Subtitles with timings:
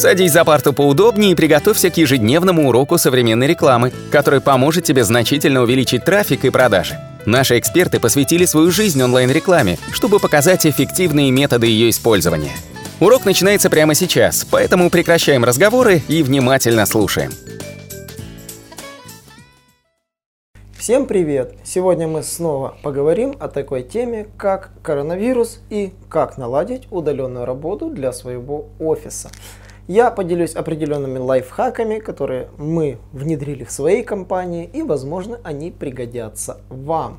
[0.00, 5.60] Садись за парту поудобнее и приготовься к ежедневному уроку современной рекламы, который поможет тебе значительно
[5.60, 6.98] увеличить трафик и продажи.
[7.26, 12.52] Наши эксперты посвятили свою жизнь онлайн-рекламе, чтобы показать эффективные методы ее использования.
[12.98, 17.32] Урок начинается прямо сейчас, поэтому прекращаем разговоры и внимательно слушаем.
[20.78, 21.56] Всем привет!
[21.62, 28.14] Сегодня мы снова поговорим о такой теме, как коронавирус и как наладить удаленную работу для
[28.14, 29.30] своего офиса.
[29.90, 37.18] Я поделюсь определенными лайфхаками, которые мы внедрили в своей компании и, возможно, они пригодятся вам.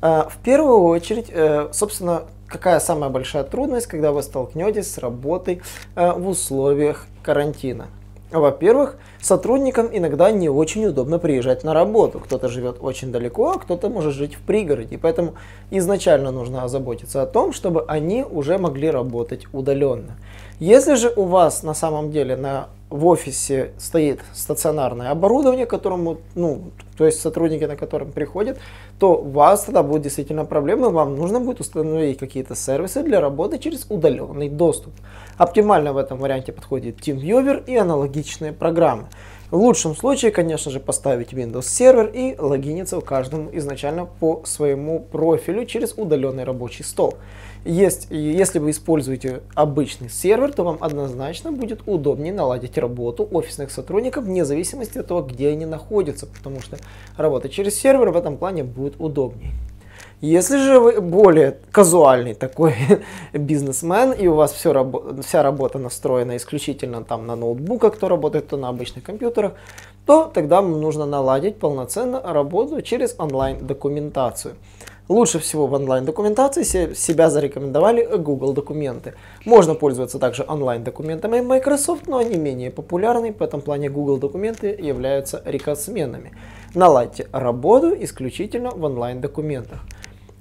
[0.00, 5.62] А, в первую очередь, э, собственно, какая самая большая трудность, когда вы столкнетесь с работой
[5.94, 7.86] э, в условиях карантина?
[8.30, 12.20] Во-первых, сотрудникам иногда не очень удобно приезжать на работу.
[12.20, 14.98] Кто-то живет очень далеко, а кто-то может жить в пригороде.
[14.98, 15.34] Поэтому
[15.70, 20.18] изначально нужно озаботиться о том, чтобы они уже могли работать удаленно.
[20.60, 26.70] Если же у вас на самом деле на, в офисе стоит стационарное оборудование, которому, ну,
[26.96, 28.58] то есть сотрудники, на котором приходят,
[28.98, 33.58] то у вас тогда будет действительно проблемы, вам нужно будет установить какие-то сервисы для работы
[33.58, 34.94] через удаленный доступ.
[35.36, 39.08] Оптимально в этом варианте подходит TeamViewer и аналогичные программы.
[39.50, 45.64] В лучшем случае, конечно же, поставить Windows сервер и логиниться каждому изначально по своему профилю
[45.64, 47.14] через удаленный рабочий стол.
[47.64, 54.24] Есть, если вы используете обычный сервер, то вам однозначно будет удобнее наладить работу офисных сотрудников
[54.24, 56.76] вне зависимости от того, где они находятся, потому что
[57.16, 59.52] работать через сервер в этом плане будет удобнее.
[60.20, 62.74] Если же вы более казуальный такой
[63.32, 68.48] бизнесмен, и у вас все, рабо вся работа настроена исключительно там на ноутбуках, кто работает,
[68.48, 69.52] то на обычных компьютерах,
[70.06, 74.56] то тогда нужно наладить полноценно работу через онлайн-документацию.
[75.08, 79.14] Лучше всего в онлайн-документации себя зарекомендовали Google документы.
[79.44, 85.42] Можно пользоваться также онлайн-документами Microsoft, но они менее популярны, в этом плане Google документы являются
[85.44, 86.32] рекордсменами.
[86.74, 89.78] Наладьте работу исключительно в онлайн-документах.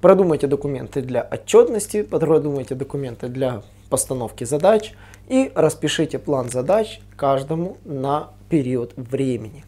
[0.00, 4.94] Продумайте документы для отчетности, продумайте документы для постановки задач
[5.28, 9.64] и распишите план задач каждому на период времени.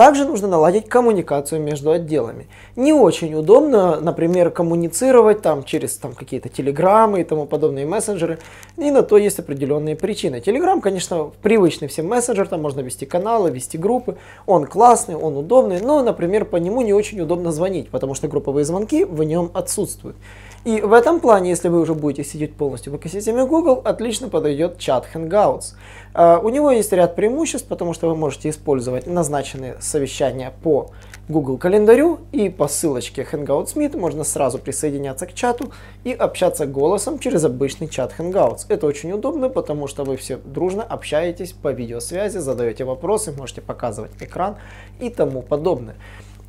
[0.00, 2.46] Также нужно наладить коммуникацию между отделами.
[2.74, 8.38] Не очень удобно, например, коммуницировать там через там, какие-то телеграммы и тому подобные мессенджеры.
[8.78, 10.40] И на то есть определенные причины.
[10.40, 14.16] Телеграм, конечно, привычный всем мессенджер, там можно вести каналы, вести группы.
[14.46, 18.64] Он классный, он удобный, но, например, по нему не очень удобно звонить, потому что групповые
[18.64, 20.16] звонки в нем отсутствуют.
[20.64, 24.78] И в этом плане, если вы уже будете сидеть полностью в экосистеме Google, отлично подойдет
[24.78, 25.74] чат Hangouts.
[26.12, 30.90] Uh, у него есть ряд преимуществ, потому что вы можете использовать назначенные совещания по
[31.28, 37.18] Google календарю и по ссылочке Hangouts Meet можно сразу присоединяться к чату и общаться голосом
[37.18, 38.66] через обычный чат Hangouts.
[38.68, 44.10] Это очень удобно, потому что вы все дружно общаетесь по видеосвязи, задаете вопросы, можете показывать
[44.20, 44.56] экран
[44.98, 45.94] и тому подобное.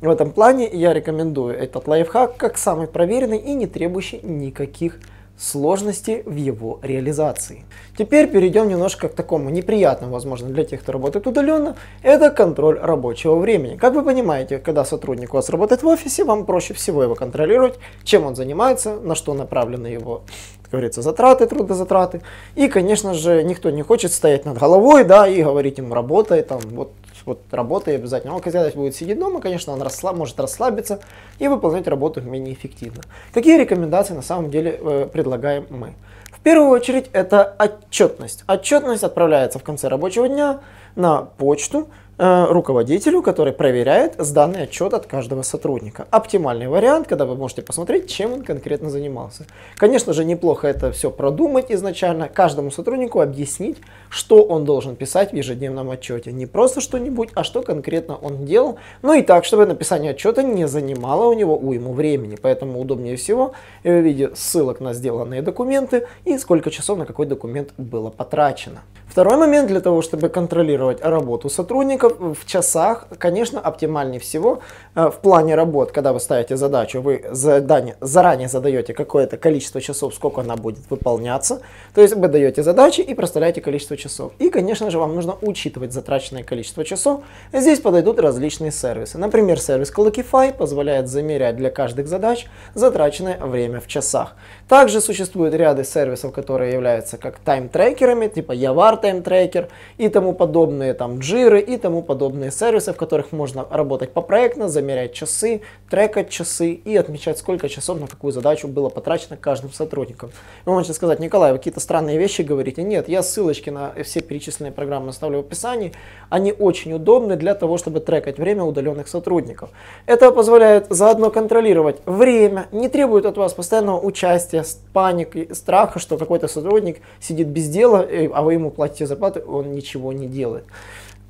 [0.00, 4.98] В этом плане я рекомендую этот лайфхак как самый проверенный и не требующий никаких
[5.42, 7.64] сложностей в его реализации.
[7.98, 13.34] Теперь перейдем немножко к такому неприятному, возможно, для тех, кто работает удаленно, это контроль рабочего
[13.34, 13.76] времени.
[13.76, 17.78] Как вы понимаете, когда сотрудник у вас работает в офисе, вам проще всего его контролировать,
[18.04, 20.22] чем он занимается, на что направлены его,
[20.62, 22.22] как говорится, затраты, трудозатраты.
[22.54, 26.60] И, конечно же, никто не хочет стоять над головой, да, и говорить ему, работай, там,
[26.70, 26.92] вот
[27.26, 28.34] вот работает обязательно.
[28.34, 31.00] Он, когда будет сидеть дома, конечно, он расслаб, может расслабиться
[31.38, 33.02] и выполнять работу менее эффективно.
[33.32, 35.94] Какие рекомендации на самом деле э, предлагаем мы?
[36.30, 38.44] В первую очередь это отчетность.
[38.48, 40.60] Отчетность отправляется в конце рабочего дня
[40.96, 41.88] на почту,
[42.22, 46.06] руководителю, который проверяет сданный отчет от каждого сотрудника.
[46.10, 49.44] Оптимальный вариант, когда вы можете посмотреть, чем он конкретно занимался.
[49.76, 53.78] Конечно же, неплохо это все продумать изначально, каждому сотруднику объяснить,
[54.08, 56.30] что он должен писать в ежедневном отчете.
[56.30, 58.76] Не просто что-нибудь, а что конкретно он делал.
[59.02, 62.36] Ну и так, чтобы написание отчета не занимало у него уйму времени.
[62.40, 63.52] Поэтому удобнее всего
[63.82, 68.82] в виде ссылок на сделанные документы и сколько часов на какой документ было потрачено.
[69.08, 74.60] Второй момент для того, чтобы контролировать работу сотрудников в часах, конечно, оптимальнее всего
[74.94, 80.14] э, в плане работ, когда вы ставите задачу, вы задание, заранее задаете какое-то количество часов,
[80.14, 81.62] сколько она будет выполняться,
[81.94, 84.32] то есть вы даете задачи и проставляете количество часов.
[84.38, 87.20] И, конечно же, вам нужно учитывать затраченное количество часов.
[87.52, 89.18] Здесь подойдут различные сервисы.
[89.18, 94.34] Например, сервис Clockify позволяет замерять для каждых задач затраченное время в часах.
[94.68, 99.68] Также существуют ряды сервисов, которые являются как тайм-трекерами, типа Yavar Time Tracker
[99.98, 105.12] и тому подобные, там, джиры и тому подобные сервисы, в которых можно работать по-проектно, замерять
[105.12, 110.30] часы, трекать часы и отмечать, сколько часов на какую задачу было потрачено каждым сотрудником.
[110.64, 112.82] Вы можете сказать, Николай, вы какие-то странные вещи говорите.
[112.82, 115.92] Нет, я ссылочки на все перечисленные программы оставлю в описании.
[116.28, 119.70] Они очень удобны для того, чтобы трекать время удаленных сотрудников.
[120.06, 126.48] Это позволяет заодно контролировать время, не требует от вас постоянного участия, паники, страха, что какой-то
[126.48, 130.64] сотрудник сидит без дела, э, а вы ему платите зарплату, он ничего не делает.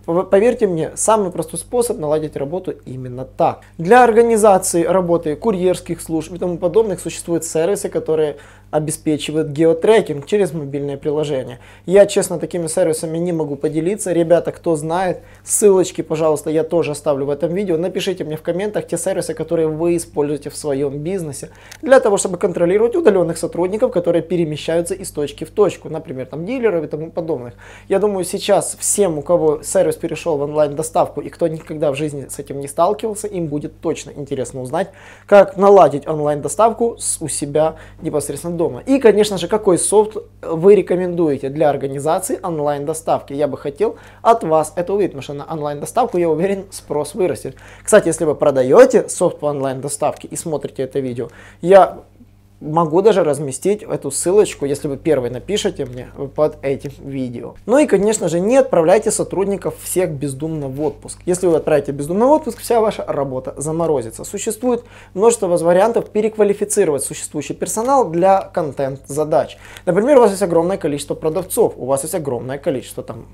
[0.04, 3.60] Поверьте мне, самый простой способ наладить работу именно так.
[3.78, 8.38] Для организации работы курьерских служб и тому подобных существуют сервисы, которые
[8.72, 11.60] обеспечивают геотрекинг через мобильное приложение.
[11.84, 14.12] Я, честно, такими сервисами не могу поделиться.
[14.12, 17.76] Ребята, кто знает, ссылочки, пожалуйста, я тоже оставлю в этом видео.
[17.76, 21.50] Напишите мне в комментах те сервисы, которые вы используете в своем бизнесе
[21.82, 26.82] для того, чтобы контролировать удаленных сотрудников, которые перемещаются из точки в точку, например, там дилеров
[26.84, 27.52] и тому подобных.
[27.88, 32.26] Я думаю, сейчас всем, у кого сервис перешел в онлайн-доставку и кто никогда в жизни
[32.30, 34.88] с этим не сталкивался, им будет точно интересно узнать,
[35.26, 38.61] как наладить онлайн-доставку у себя непосредственно дома.
[38.86, 43.32] И, конечно же, какой софт вы рекомендуете для организации онлайн-доставки.
[43.32, 47.56] Я бы хотел от вас это увидеть, потому что на онлайн-доставку, я уверен, спрос вырастет.
[47.82, 51.28] Кстати, если вы продаете софт по онлайн-доставке и смотрите это видео,
[51.60, 51.98] я
[52.62, 57.54] Могу даже разместить эту ссылочку, если вы первый напишите мне под этим видео.
[57.66, 61.18] Ну и, конечно же, не отправляйте сотрудников всех бездумно в отпуск.
[61.26, 64.22] Если вы отправите бездумно в отпуск, вся ваша работа заморозится.
[64.22, 69.58] Существует множество вариантов переквалифицировать существующий персонал для контент-задач.
[69.84, 73.26] Например, у вас есть огромное количество продавцов, у вас есть огромное количество там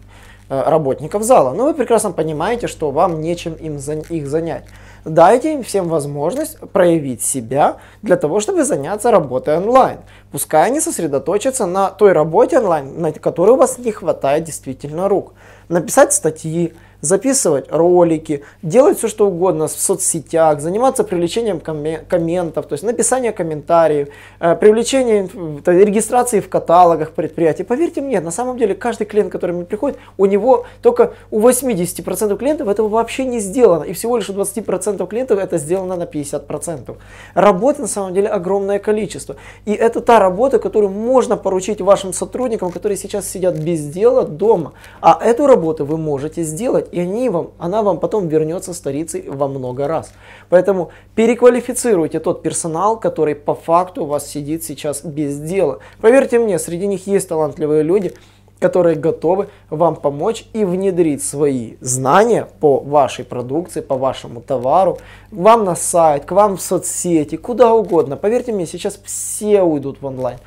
[0.48, 3.76] э, работников зала, но вы прекрасно понимаете, что вам нечем им
[4.08, 4.64] их занять.
[5.04, 9.98] Дайте им всем возможность проявить себя для того, чтобы заняться работой онлайн.
[10.30, 15.32] Пускай они сосредоточатся на той работе онлайн, на которой у вас не хватает действительно рук.
[15.68, 22.84] Написать статьи, записывать ролики, делать все что угодно в соцсетях, заниматься привлечением комментов, то есть
[22.84, 24.08] написание комментариев,
[24.40, 25.28] э, привлечение
[25.64, 27.62] регистрации в каталогах предприятий.
[27.62, 32.36] Поверьте мне, на самом деле каждый клиент, который мне приходит, у него только у 80%
[32.36, 36.96] клиентов этого вообще не сделано, и всего лишь у 20% клиентов это сделано на 50%.
[37.34, 42.70] Работы на самом деле огромное количество, и это та работа, которую можно поручить вашим сотрудникам,
[42.70, 47.50] которые сейчас сидят без дела дома, а эту работу вы можете сделать и они вам,
[47.58, 50.12] она вам потом вернется старицей во много раз.
[50.48, 55.78] Поэтому переквалифицируйте тот персонал, который по факту у вас сидит сейчас без дела.
[56.00, 58.14] Поверьте мне, среди них есть талантливые люди,
[58.58, 64.98] которые готовы вам помочь и внедрить свои знания по вашей продукции, по вашему товару,
[65.30, 68.16] вам на сайт, к вам в соцсети, куда угодно.
[68.16, 70.38] Поверьте мне, сейчас все уйдут в онлайн,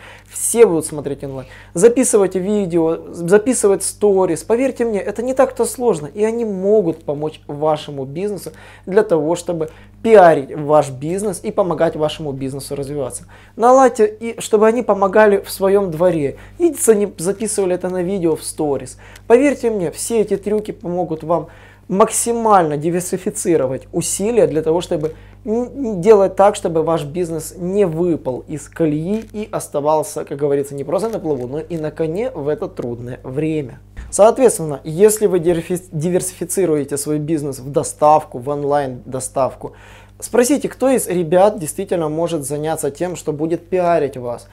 [0.42, 1.48] все будут смотреть онлайн.
[1.76, 4.44] Записывать видео, записывать сторис.
[4.44, 8.52] Поверьте мне, это не так-то сложно, и они могут помочь вашему бизнесу
[8.88, 9.70] для того, чтобы
[10.02, 13.26] пиарить ваш бизнес и помогать вашему бизнесу развиваться.
[13.56, 16.38] Наладьте, и чтобы они помогали в своем дворе.
[16.58, 18.98] Видите, они записывали это на видео в сторис.
[19.28, 21.50] Поверьте мне, все эти трюки помогут вам
[21.88, 29.26] максимально диверсифицировать усилия для того, чтобы делать так, чтобы ваш бизнес не выпал из колеи
[29.34, 33.20] и оставался, как говорится, не просто на плаву, но и на коне в это трудное
[33.24, 33.80] время.
[34.12, 39.74] Соответственно, если вы диверсифицируете свой бизнес в доставку, в онлайн-доставку,
[40.22, 44.48] Спросите, кто из ребят действительно может заняться тем, что будет пиарить вас.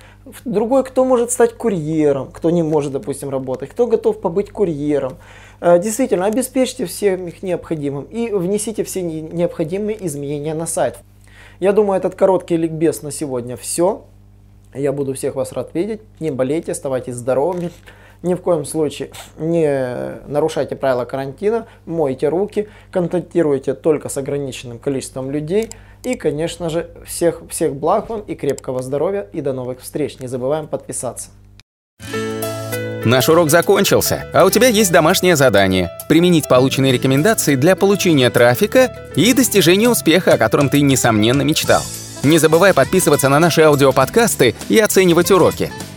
[0.46, 5.16] Другой, кто может стать курьером, кто не может, допустим, работать, кто готов побыть курьером.
[5.60, 10.98] Э, действительно, обеспечьте всем их необходимым и внесите все необходимые изменения на сайт.
[11.60, 14.04] Я думаю, этот короткий ликбез на сегодня все.
[14.72, 16.00] Я буду всех вас рад видеть.
[16.18, 17.70] Не болейте, оставайтесь здоровыми.
[18.22, 25.30] Ни в коем случае не нарушайте правила карантина, мойте руки, контактируйте только с ограниченным количеством
[25.30, 25.70] людей.
[26.04, 30.18] И, конечно же, всех, всех благ вам и крепкого здоровья и до новых встреч.
[30.20, 31.30] Не забываем подписаться.
[33.04, 38.92] Наш урок закончился, а у тебя есть домашнее задание– применить полученные рекомендации для получения трафика
[39.14, 41.82] и достижения успеха, о котором ты, несомненно, мечтал.
[42.24, 45.70] Не забывай подписываться на наши аудиоподкасты и оценивать уроки.